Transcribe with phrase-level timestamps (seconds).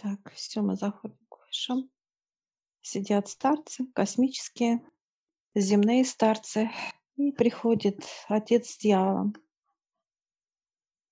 [0.00, 1.90] Так, все, мы заходим к высшим.
[2.82, 4.80] Сидят старцы, космические,
[5.56, 6.70] земные старцы.
[7.16, 9.34] И приходит отец с дьяволом.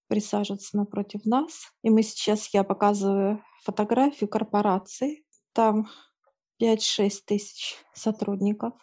[0.07, 1.73] Присаживается напротив нас.
[1.83, 5.27] И мы сейчас, я показываю фотографию корпорации.
[5.53, 5.89] Там
[6.59, 8.75] пять-шесть тысяч сотрудников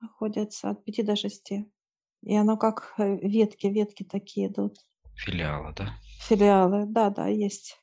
[0.00, 1.72] находятся, от пяти до шести.
[2.20, 4.76] И оно как э, ветки, ветки такие идут.
[5.14, 5.94] Филиалы, да?
[6.28, 7.78] Филиалы, да, да, есть.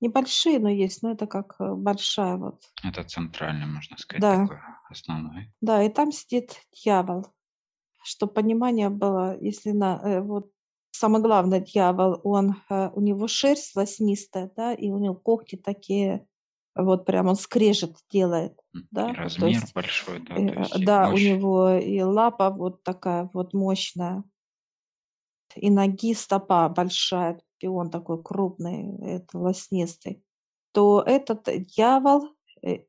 [0.00, 2.62] Небольшие, но есть, но это как э, большая вот.
[2.82, 4.58] Это центральный, можно сказать, Да, такой
[4.90, 5.52] основной.
[5.60, 7.26] да, и там сидит дьявол.
[8.04, 10.50] Чтобы понимание было, если на, э, вот
[10.92, 16.26] самое главное, дьявол, он, э, у него шерсть волоснистая, да, и у него когти такие,
[16.76, 20.54] вот прям он скрежет делает, М, И да, вот, то размер есть, большой, да, то
[20.56, 21.20] есть да, у мощь.
[21.20, 24.24] него и лапа вот такая вот мощная,
[25.56, 30.24] и ноги, стопа большая, и он такой крупный, это волоснистый,
[30.72, 32.28] то этот дьявол,
[32.62, 32.84] э,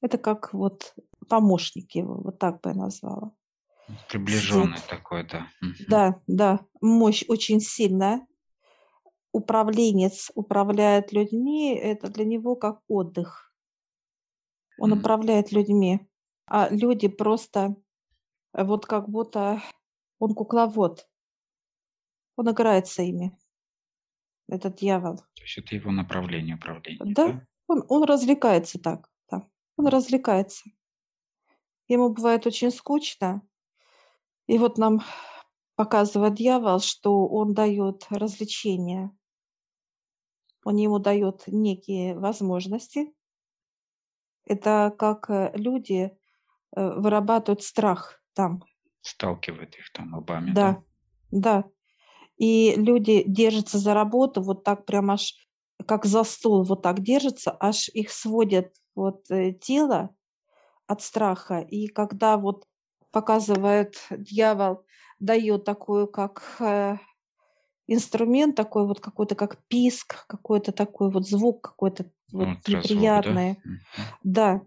[0.00, 0.94] это как вот
[1.28, 3.32] помощник его, вот так бы я назвала.
[4.08, 5.48] Приближенный такой, да.
[5.88, 8.26] Да, да, мощь очень сильная.
[9.32, 13.54] Управленец управляет людьми, это для него как отдых.
[14.78, 16.08] Он управляет людьми,
[16.46, 17.76] а люди просто
[18.54, 19.62] э, вот как будто
[20.18, 21.06] он кукловод,
[22.36, 23.36] он играется ими,
[24.50, 25.16] этот дьявол.
[25.16, 27.46] То есть это его направление управления, Да, да?
[27.66, 30.70] он, он развлекается так, да, он развлекается.
[31.88, 33.42] Ему бывает очень скучно,
[34.46, 35.00] и вот нам
[35.76, 39.10] показывает дьявол, что он дает развлечения,
[40.64, 43.12] он ему дает некие возможности.
[44.44, 46.10] Это как э, люди
[46.76, 48.62] э, вырабатывают страх там,
[49.00, 50.82] Сталкивает их там лбами, да?
[51.30, 51.70] да, да.
[52.40, 55.34] И люди держатся за работу, вот так прям аж
[55.86, 60.08] как за стол, вот так держатся, аж их сводят вот э, тело
[60.86, 61.60] от страха.
[61.60, 62.64] И когда вот
[63.10, 64.86] показывает дьявол,
[65.18, 66.96] дает такую как э,
[67.86, 72.72] инструмент такой вот какой-то как писк, какой-то такой вот звук какой-то вот да?
[72.72, 73.50] неприятный.
[73.50, 73.80] Мгм.
[74.22, 74.62] Да,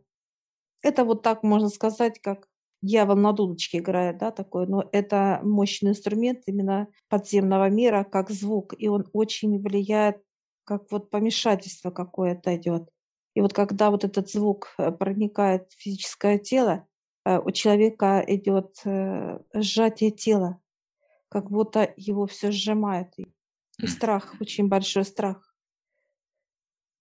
[0.83, 2.47] это вот так можно сказать, как
[2.83, 8.75] дьявол на дудочке играет, да, такой, но это мощный инструмент именно подземного мира, как звук,
[8.77, 10.21] и он очень влияет,
[10.65, 12.89] как вот помешательство какое-то идет.
[13.35, 16.85] И вот когда вот этот звук э, проникает в физическое тело,
[17.25, 20.59] э, у человека идет э, сжатие тела,
[21.29, 23.13] как будто его все сжимает.
[23.79, 25.55] И страх, очень большой страх.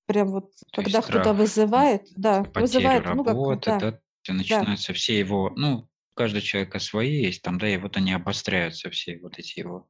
[0.06, 4.38] Прям вот, То когда кто-то вызывает, да, вызывает, ну как, работы, да, да, и да,
[4.38, 8.90] начинаются все его, ну, у каждого человека свои есть там, да, и вот они обостряются,
[8.90, 9.88] все вот эти его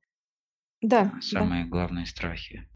[0.81, 1.21] да, а, да.
[1.21, 2.69] самые главные страхи.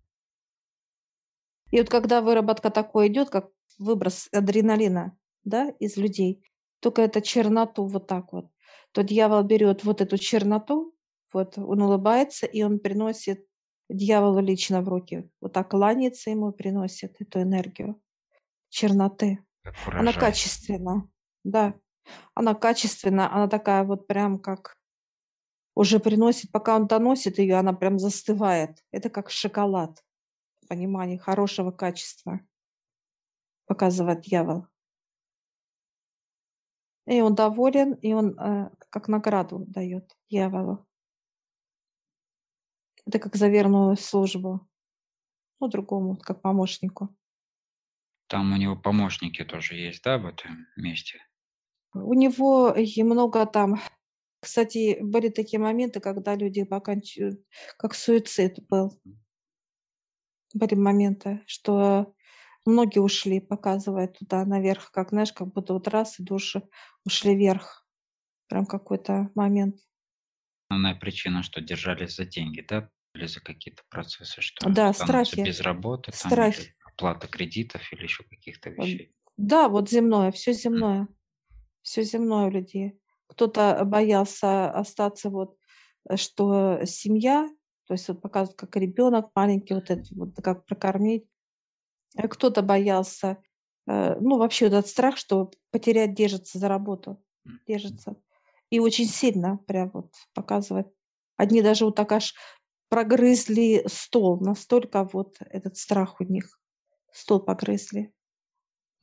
[1.70, 6.44] И вот когда выработка такой идет, как выброс адреналина, да, из людей,
[6.80, 8.50] только это черноту вот так вот,
[8.92, 10.94] то дьявол берет вот эту черноту,
[11.32, 13.46] вот он улыбается, и он приносит
[13.88, 15.28] дьяволу лично в руки.
[15.40, 18.00] Вот так кланяется ему приносит эту энергию
[18.68, 19.38] черноты.
[19.86, 20.20] Она урожай.
[20.20, 21.08] качественна,
[21.46, 21.74] да,
[22.34, 24.76] она качественна, она такая вот прям как
[25.74, 28.82] уже приносит, пока он доносит ее, она прям застывает.
[28.90, 30.02] Это как шоколад,
[30.68, 32.40] понимание хорошего качества,
[33.66, 34.66] показывает дьявол.
[37.06, 40.84] И он доволен, и он э, как награду дает дьяволу.
[43.04, 44.66] Это как за верную службу,
[45.60, 47.14] ну, другому, как помощнику.
[48.26, 51.20] Там у него помощники тоже есть, да, в этом месте?
[52.04, 53.76] У него и много там,
[54.40, 57.40] кстати, были такие моменты, когда люди покончают,
[57.78, 59.00] как суицид был.
[60.54, 62.14] Были моменты, что
[62.64, 66.62] многие ушли, показывает туда наверх, как, знаешь, как будто вот раз и души
[67.04, 67.86] ушли вверх.
[68.48, 69.76] Прям какой-то момент.
[70.70, 75.58] Основная причина, что держались за деньги, да, или за какие-то процессы, что Да, страхи, без
[75.60, 76.60] работы, там, страхи.
[76.60, 79.12] или оплата кредитов, или еще каких-то вещей.
[79.38, 81.08] Да, вот земное, все земное,
[81.86, 82.98] все земное у людей.
[83.28, 85.56] Кто-то боялся остаться вот,
[86.08, 87.48] э, что семья,
[87.86, 91.26] то есть вот показывают, как ребенок маленький, вот это вот как прокормить.
[92.16, 93.38] Э, Кто-то боялся,
[93.86, 97.22] э, ну вообще вот этот страх, что потерять держится за работу,
[97.68, 98.16] держится.
[98.68, 100.88] И очень сильно прям вот показывает.
[101.36, 102.34] Одни даже вот так аж
[102.88, 106.58] прогрызли стол, настолько вот этот страх у них.
[107.12, 108.12] Стол погрызли.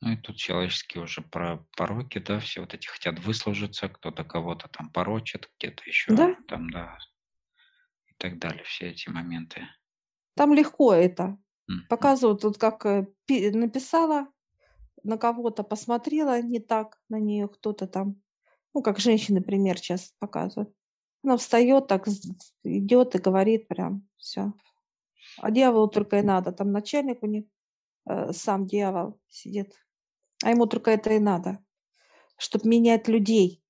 [0.04, 4.68] Ну и тут человеческие уже про пороки, да, все вот эти хотят выслужиться, кто-то кого-то
[4.68, 6.98] там порочит, где-то еще Да, там, да,
[8.08, 9.66] и так далее, все эти моменты.
[10.34, 11.38] там легко это.
[11.68, 11.86] Мгм.
[11.88, 14.28] Показывают, вот как э, пи- написала
[15.02, 18.20] на кого-то, посмотрела не так на нее кто-то там,
[18.74, 20.74] ну, как женщины пример сейчас показывают.
[21.22, 22.06] Она встает, так
[22.62, 24.52] идет и говорит прям все.
[25.38, 26.52] А дьяволу только и надо.
[26.52, 27.46] Там начальник у них,
[28.06, 29.74] э, сам дьявол сидит.
[30.42, 31.58] А ему только это и надо.
[32.36, 33.62] Чтобы менять людей,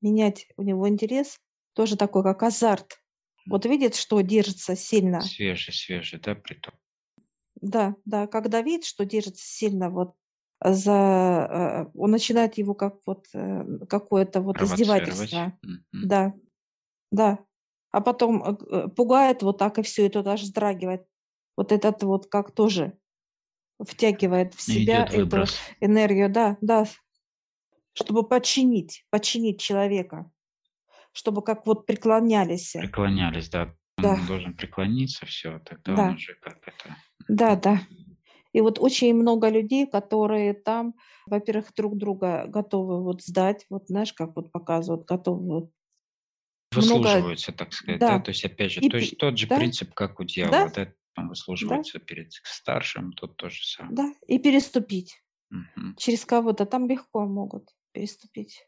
[0.00, 1.38] менять у него интерес,
[1.74, 3.02] тоже такой, как азарт.
[3.46, 5.20] Вот видит, что держится сильно.
[5.20, 6.74] Свежий, свежий, да, притом.
[7.60, 10.14] Да, да, когда видит, что держится сильно вот
[10.62, 11.88] за...
[11.92, 15.58] э, Он начинает его как вот э, какое-то вот издевательство.
[15.62, 15.84] Мгм.
[15.92, 16.34] Да,
[17.10, 17.38] да.
[17.90, 21.06] А потом э, э, пугает вот так и все, и тот аж вздрагивает.
[21.56, 22.98] Вот этот вот как тоже
[23.86, 25.58] втягивает в себя эту выброс.
[25.80, 26.86] энергию, да, да,
[27.94, 30.30] чтобы подчинить, подчинить человека,
[31.12, 32.72] чтобы как вот преклонялись.
[32.72, 33.74] Преклонялись, да.
[33.98, 34.14] Да.
[34.14, 36.08] Он должен преклониться, все, тогда Да.
[36.08, 36.96] он уже как это.
[37.28, 37.80] Да, да.
[38.54, 40.94] И вот очень много людей, которые там,
[41.26, 45.70] во-первых, друг друга готовы вот сдать, вот знаешь, как вот показывают, готовы вот
[46.74, 48.18] много- Выслуживаются, так сказать, да.
[48.18, 48.20] Да.
[48.20, 49.56] То есть, опять же, И то есть тот же да.
[49.58, 53.94] принцип, как у дьявола, да, там выслуживаются перед старшим, тут то же самое.
[53.94, 55.22] Да, и переступить.
[55.50, 55.96] Мгм.
[55.96, 58.66] Через кого-то там легко могут переступить.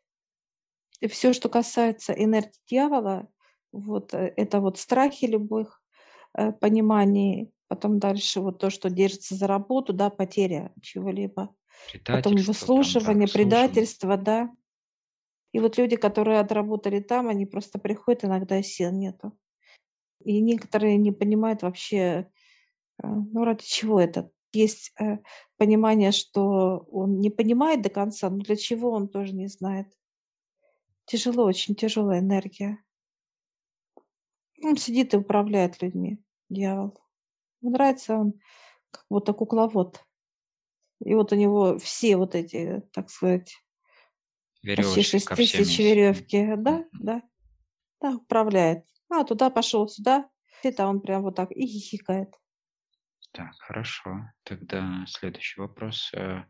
[1.00, 3.28] И все, что касается энергии дьявола,
[3.72, 5.82] вот э, это вот страхи любых
[6.36, 11.54] э, пониманий, потом дальше вот то, что держится за работу, да, потеря чего-либо,
[12.06, 13.28] потом там, да, выслушивание, выслуживание.
[13.28, 14.50] предательство, да.
[15.52, 19.38] И вот люди, которые отработали там, они просто приходят, иногда сил нету.
[20.24, 22.30] И некоторые не понимают вообще,
[23.06, 24.30] ну ради чего это.
[24.52, 25.18] Есть э,
[25.56, 29.88] понимание, что он не понимает до конца, но для чего он тоже не знает.
[31.06, 32.78] Тяжело, очень тяжелая энергия.
[34.62, 36.96] Он сидит и управляет людьми, дьявол.
[37.60, 38.34] Ему нравится он
[38.90, 40.04] как будто кукловод.
[41.04, 43.56] И вот у него все вот эти, так сказать,
[44.62, 45.78] почти Веревочки 6 ко всем тысяч есть.
[45.78, 46.54] веревки.
[46.56, 47.22] Да, да,
[48.00, 48.86] да, управляет.
[49.10, 50.28] А, туда пошел, сюда.
[50.62, 52.34] Это он прям вот так и хихикает.
[53.34, 54.30] Так, хорошо.
[54.44, 56.12] Тогда следующий вопрос.
[56.14, 56.44] Э,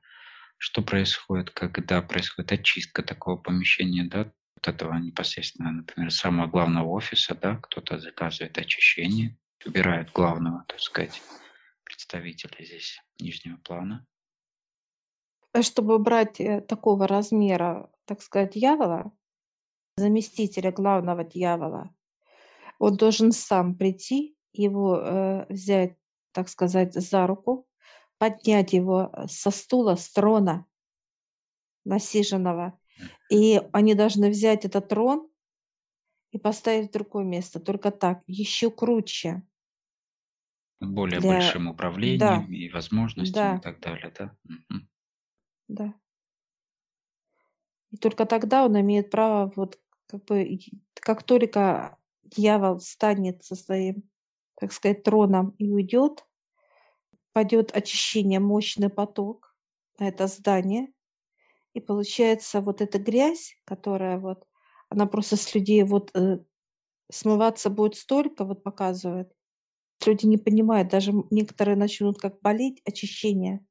[0.58, 7.34] Что происходит, когда происходит очистка такого помещения, да, вот этого непосредственно, например, самого главного офиса,
[7.34, 11.22] да, кто-то заказывает очищение, убирает главного, так сказать,
[11.84, 14.06] представителя здесь нижнего плана.
[15.54, 19.10] Э, Чтобы брать э, такого размера, так сказать, дьявола,
[19.96, 21.94] заместителя главного дьявола,
[22.78, 25.96] он должен сам прийти, его э, взять,
[26.34, 27.66] так сказать, за руку,
[28.18, 30.66] поднять его э, со стула, с трона
[31.84, 32.78] насиженного.
[33.30, 35.28] И они должны взять этот трон
[36.30, 37.60] и поставить в другое место.
[37.60, 39.42] Только так, еще круче.
[40.80, 43.56] Более Для- большим управлением и возможностями да.
[43.56, 44.36] и так далее, да?
[45.68, 45.94] Да.
[47.90, 50.58] И только тогда он имеет право, вот как бы,
[50.94, 54.02] как только дьявол станет со своим,
[54.60, 56.26] так сказать, троном и уйдет,
[57.32, 59.54] пойдет очищение, мощный поток
[59.98, 60.88] на это здание,
[61.74, 64.46] и получается вот эта грязь, которая вот,
[64.88, 66.38] она просто с людей вот э,
[67.10, 69.32] смываться будет столько, вот показывает.
[70.04, 73.64] Люди не понимают, даже некоторые начнут как болеть, очищение.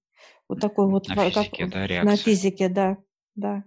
[0.49, 2.17] Вот такой вот, На как физике, да, на реакция.
[2.17, 2.97] физике, да,
[3.35, 3.63] да.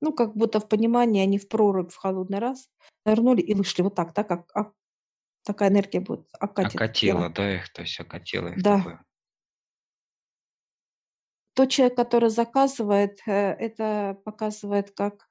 [0.00, 2.68] Ну, как будто в понимании они в прорубь в холодный раз
[3.04, 4.72] нырнули и вышли вот так, так, как а-
[5.48, 6.84] такая энергия будет окатит тело.
[6.84, 8.76] Окатило, да, их, то есть окатило их Да.
[8.76, 9.04] такое.
[11.54, 15.26] Тот человек, который заказывает, э, это показывает как,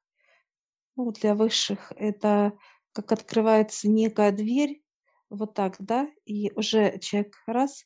[0.96, 2.58] ну, для высших, это
[2.94, 4.82] как открывается некая дверь,
[5.30, 7.86] вот так, да, и уже человек раз,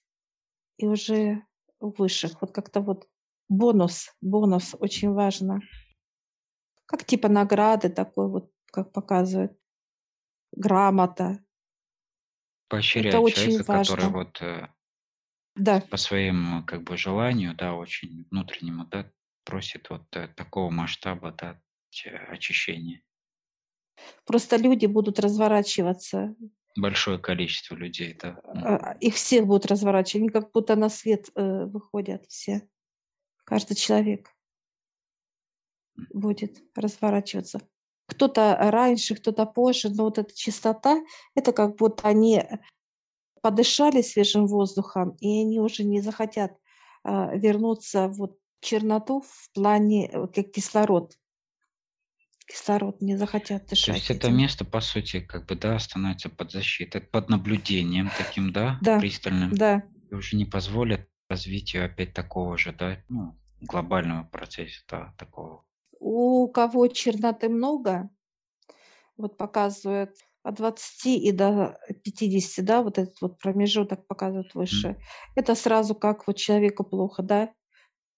[0.77, 1.45] и уже
[1.81, 3.09] высших, вот как-то вот
[3.49, 5.59] бонус, бонус очень важно.
[6.85, 9.59] Как типа награды такой вот, как показывает,
[10.53, 11.43] грамота.
[12.71, 14.17] Поощряет очень человека, который важно.
[14.19, 14.67] вот э,
[15.55, 19.11] Да, по своему как бы желанию, да, очень внутреннему, да,
[19.43, 23.01] просит вот э, такого масштаба, да, ч- очищения.
[24.25, 26.35] просто люди будут разворачиваться,
[26.77, 28.39] Большое количество людей, да.
[28.45, 28.63] М.
[28.63, 32.69] а, их всех будут разворачивать, они как будто на свет э, выходят все.
[33.45, 34.29] Каждый человек
[36.13, 37.59] будет разворачиваться.
[38.11, 41.01] Кто-то раньше, кто-то позже, но вот эта чистота,
[41.33, 42.43] это как будто они
[43.41, 46.51] подышали свежим воздухом, и они уже не захотят
[47.03, 51.17] а, вернуться вот в черноту в плане э, как кислород.
[52.47, 54.37] кислород, не захотят То есть дышать это этим.
[54.37, 59.51] место, по сути, как бы, да, становится под защитой, под наблюдением таким, да, Да, пристальным,
[59.55, 59.83] да.
[60.11, 65.63] и уже не позволят развитию опять такого же, да, ну, глобального процесса, да, такого.
[66.03, 68.09] У кого черноты много,
[69.17, 74.97] вот показывает от 20 и до 50, да, вот этот вот промежуток показывает выше.
[75.35, 77.53] Это сразу как вот человеку плохо, да,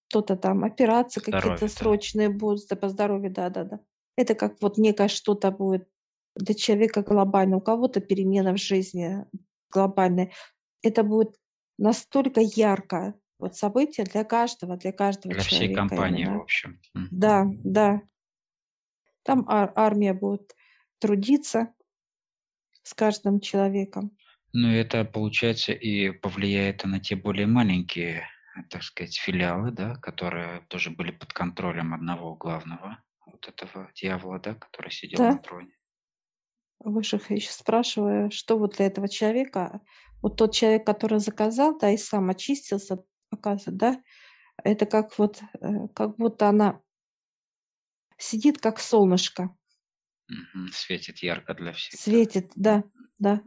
[0.07, 1.67] что-то там, операции какие-то да.
[1.67, 3.81] срочные будут, по здоровью, да-да-да.
[4.15, 5.89] Это как вот некое что-то будет
[6.37, 7.57] для человека глобально.
[7.57, 9.25] У кого-то перемена в жизни
[9.69, 10.31] глобальная.
[10.83, 11.35] Это будет
[11.77, 16.41] настолько ярко, вот событие для каждого, для каждого Для всей человека компании, в именно.
[16.41, 16.79] общем.
[16.93, 17.07] Мгм.
[17.11, 18.01] Да, да.
[19.23, 20.55] Там ар- армия будет
[20.99, 21.73] трудиться
[22.83, 24.17] с каждым человеком.
[24.53, 28.27] Ну, это, получается, и повлияет на те более маленькие,
[28.69, 34.53] так сказать, филиалы, да, которые тоже были под контролем одного главного вот этого дьявола, да,
[34.53, 35.73] который сидел на Да, троне.
[36.79, 39.81] высших еще спрашиваю, что вот для этого человека,
[40.21, 43.03] вот тот человек, который заказал, да, и сам очистился,
[43.37, 44.01] показывает, да,
[44.63, 46.81] это как вот, э, как будто она
[48.17, 49.55] сидит как солнышко.
[50.71, 52.83] Светит ярко для всех, светит, да,
[53.19, 53.41] да.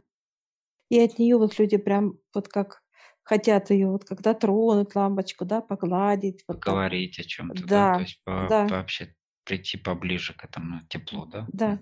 [0.89, 2.83] И от нее вот люди прям вот как
[3.23, 6.75] хотят ее вот когда тронуть лампочку, да, погладить, вот так.
[6.75, 11.25] Поговорить о чем-то, да, то Да, есть по- да, вообще прийти поближе к этому теплу,
[11.25, 11.47] да?
[11.53, 11.79] да.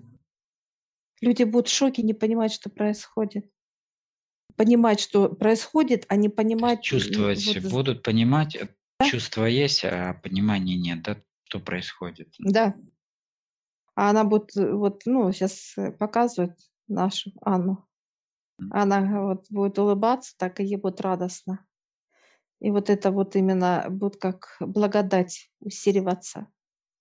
[1.20, 3.52] Люди будут в шоке, не понимать, что происходит.
[4.56, 8.70] Понимать, что происходит, а не понимать, чувствовать вот, будут, понимать, э,
[9.00, 12.34] да, чувство есть, а понимания нет, да, что происходит.
[12.40, 12.76] да.
[13.96, 16.58] А она будет, э, вот, ну, сейчас показывает
[16.88, 17.86] нашу Анну.
[18.72, 21.66] Она вот будет улыбаться, так и ей будет радостно.
[22.62, 26.48] И вот это вот именно будет как благодать усиливаться,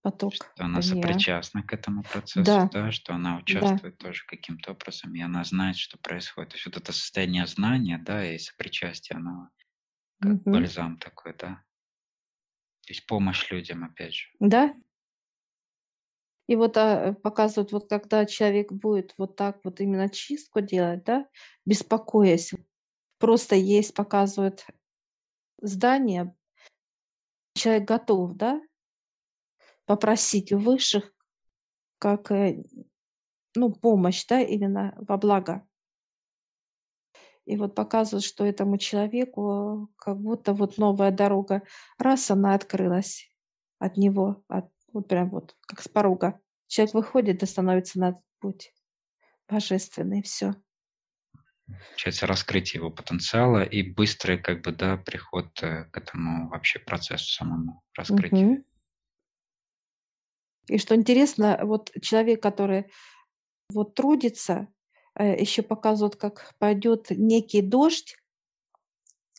[0.05, 1.13] поток Что она нее.
[1.23, 5.45] сопричастна к этому процессу, Да, да, что она да, участвует тоже каким-то образом, и она
[5.45, 6.51] знает, что происходит.
[6.51, 9.49] То есть вот это состояние знания, да, и сопричастие, оно
[10.21, 10.53] как Мгм.
[10.53, 11.65] бальзам такой, да.
[12.87, 14.29] То есть помощь людям, опять же.
[14.41, 14.75] да.
[16.47, 21.29] И вот а, показывают, вот когда человек будет вот так вот именно чистку делать, да,
[21.65, 22.53] беспокоясь,
[23.19, 24.67] просто есть, показывают
[25.63, 26.35] здание,
[27.55, 28.61] человек готов, да,
[29.87, 31.13] попросить у высших
[31.99, 32.63] как, э,
[33.55, 35.67] ну, помощь, да, именно во благо.
[37.47, 41.63] И вот показывают, что этому человеку как будто вот новая дорога,
[41.99, 43.31] раз она открылась
[43.79, 46.41] от него, от, вот прям вот как с порога.
[46.67, 48.73] Человек выходит и становится на этот путь
[49.49, 50.55] божественный, все.
[51.67, 57.33] Получается раскрытие его потенциала и быстрый, как бы, да, приход э, к этому вообще процессу
[57.33, 58.65] самому, раскрытию.
[60.69, 62.91] И что интересно, вот человек, который
[63.73, 64.69] вот трудится,
[65.19, 68.17] еще показывают, как пойдет некий дождь,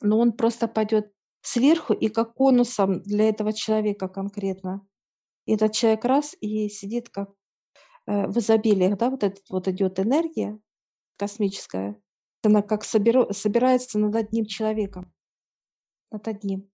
[0.02, 4.86] но он просто пойдет сверху и как конусом для этого человека конкретно.
[5.46, 7.30] И этот человек раз и сидит как
[8.08, 10.60] э, в изобилиях, да, вот этот вот идет энергия
[11.18, 12.02] космическая,
[12.44, 15.14] она как соберу- собирается над одним человеком,
[16.12, 16.70] над одним.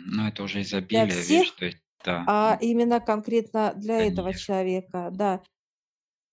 [0.00, 4.06] Ну, это уже Для изобилие, видишь, всех, то есть, да, а именно конкретно для для
[4.06, 5.42] этого человека, да.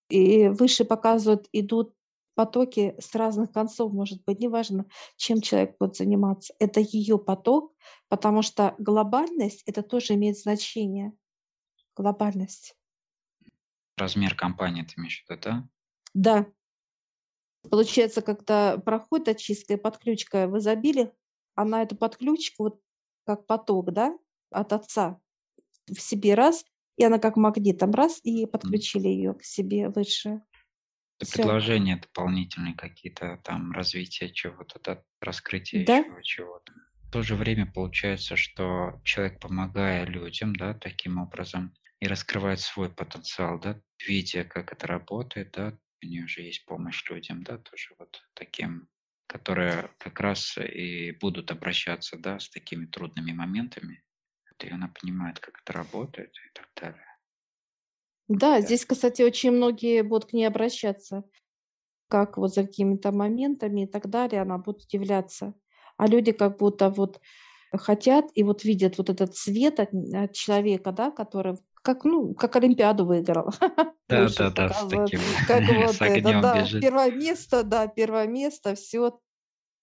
[0.10, 1.94] И выше показывают, идут
[2.34, 4.86] потоки с разных концов, может быть, неважно,
[5.18, 6.54] чем человек будет заниматься.
[6.58, 7.76] Это ее поток,
[8.08, 11.12] потому что глобальность, это тоже имеет значение.
[11.96, 12.76] Глобальность.
[13.98, 15.70] Размер компании ты имеешь в виду, да?
[16.14, 16.46] Да.
[17.70, 21.12] Получается, когда проходит очистка и подключка в изобилии,
[21.56, 22.82] она эту подключку, вот
[23.26, 24.18] как поток, да,
[24.50, 25.20] от отца
[25.90, 26.66] в себе раз,
[26.98, 30.42] и она как магнитом раз, и подключили ее к себе выше.
[31.20, 36.74] Это предложения дополнительные какие-то, там, развитие чего-то, да, раскрытие Да, чего-то.
[37.08, 42.90] В то же время получается, что человек, помогая людям, да, таким образом, и раскрывает свой
[42.90, 47.96] потенциал, да, видя, как это работает, да, у нее же есть помощь людям, да, тоже
[47.98, 48.88] вот таким,
[49.28, 54.04] которые как раз и будут обращаться, да, с такими трудными моментами,
[54.60, 57.06] Вот, и она понимает, как это работает и так далее.
[58.28, 58.62] да, Да.
[58.62, 61.24] здесь, кстати, очень многие будут к ней обращаться,
[62.08, 65.54] как вот за какими-то моментами и так далее, она будет удивляться.
[65.98, 67.20] А люди как будто вот
[67.74, 72.56] хотят и вот видят вот этот свет от, от человека, да, который как, ну, как
[72.56, 73.52] Олимпиаду выиграл.
[74.10, 76.82] Да, да, да, с показывают, таким, как вот с это, да, бежит.
[76.82, 79.20] первое место, да, первое место, все,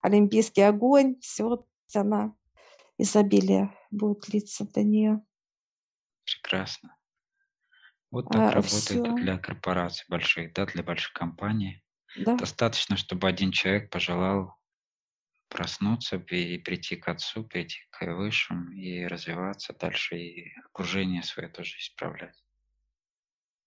[0.00, 1.64] олимпийский огонь, все,
[1.95, 2.35] она
[2.99, 5.22] изобилие будет литься для нее.
[6.26, 6.96] Прекрасно.
[8.12, 9.24] Вот так А, работает и всё.
[9.24, 11.82] для корпораций больших, да, для больших компаний.
[12.16, 12.38] Да.
[12.38, 14.56] Достаточно, чтобы 1 человек пожелал
[15.50, 21.78] проснуться и прийти к Отцу, прийти к Высшим и развиваться дальше, и окружение свое тоже
[21.78, 22.40] исправлять.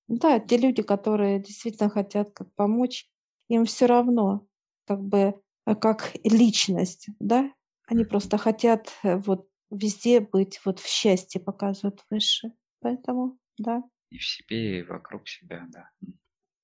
[0.09, 3.07] Да, те люди, которые действительно хотят как помочь,
[3.48, 4.48] им всё равно,
[4.88, 7.51] как бы, а, как личность, да.
[7.86, 12.53] Они просто хотят, э, вот везде быть, вот в счастье показывают Высшие.
[12.81, 13.83] Поэтому да.
[14.11, 15.89] И в себе, и вокруг себя, да.
[16.03, 16.19] М.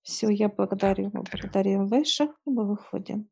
[0.05, 1.49] Всё, я Да, благодарю благодарю.
[1.49, 3.27] благодарим Высших, и мы выходим.